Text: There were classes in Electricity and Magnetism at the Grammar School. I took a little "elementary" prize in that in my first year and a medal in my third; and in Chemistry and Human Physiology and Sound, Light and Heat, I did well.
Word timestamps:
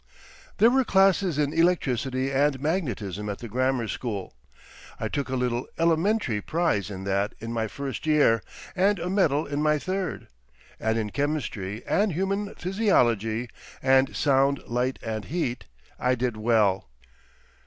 There 0.57 0.71
were 0.71 0.83
classes 0.83 1.37
in 1.37 1.53
Electricity 1.53 2.31
and 2.31 2.59
Magnetism 2.59 3.29
at 3.29 3.37
the 3.37 3.47
Grammar 3.47 3.87
School. 3.87 4.33
I 4.99 5.07
took 5.07 5.29
a 5.29 5.35
little 5.35 5.67
"elementary" 5.77 6.41
prize 6.41 6.89
in 6.89 7.03
that 7.03 7.35
in 7.37 7.53
my 7.53 7.67
first 7.67 8.07
year 8.07 8.41
and 8.75 8.97
a 8.97 9.11
medal 9.11 9.45
in 9.45 9.61
my 9.61 9.77
third; 9.77 10.27
and 10.79 10.97
in 10.97 11.11
Chemistry 11.11 11.83
and 11.85 12.13
Human 12.13 12.55
Physiology 12.55 13.47
and 13.79 14.15
Sound, 14.15 14.63
Light 14.67 14.97
and 15.03 15.25
Heat, 15.25 15.65
I 15.99 16.15
did 16.15 16.35
well. 16.35 16.89